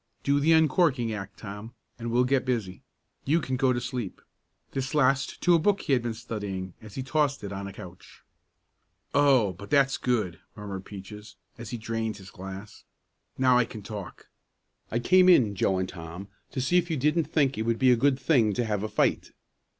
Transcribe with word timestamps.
"Do 0.23 0.39
the 0.39 0.51
uncorking 0.51 1.13
act, 1.13 1.37
Tom, 1.37 1.75
and 1.99 2.09
we'll 2.09 2.23
get 2.23 2.43
busy. 2.43 2.81
You 3.23 3.39
can 3.39 3.55
go 3.55 3.71
to 3.71 3.79
sleep," 3.79 4.19
this 4.71 4.95
last 4.95 5.39
to 5.43 5.53
a 5.53 5.59
book 5.59 5.81
he 5.81 5.93
had 5.93 6.01
been 6.01 6.15
studying, 6.15 6.73
as 6.81 6.95
he 6.95 7.03
tossed 7.03 7.43
it 7.43 7.53
on 7.53 7.67
a 7.67 7.71
couch. 7.71 8.23
"Oh, 9.13 9.53
but 9.53 9.69
that's 9.69 9.97
good!" 9.97 10.39
murmured 10.55 10.85
Peaches 10.85 11.35
as 11.59 11.69
he 11.69 11.77
drained 11.77 12.17
his 12.17 12.31
glass. 12.31 12.83
"Now 13.37 13.59
I 13.59 13.65
can 13.65 13.83
talk. 13.83 14.27
I 14.89 14.97
came 14.97 15.29
in, 15.29 15.53
Joe 15.53 15.77
and 15.77 15.87
Tom, 15.87 16.29
to 16.49 16.59
see 16.61 16.79
if 16.79 16.89
you 16.89 16.97
didn't 16.97 17.25
think 17.25 17.55
it 17.55 17.61
would 17.61 17.77
be 17.77 17.91
a 17.91 17.95
good 17.95 18.19
thing 18.19 18.53
to 18.53 18.65
have 18.65 18.81
a 18.81 18.89
fight." 18.89 19.33